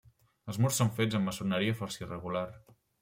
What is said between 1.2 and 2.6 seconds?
maçoneria força irregular.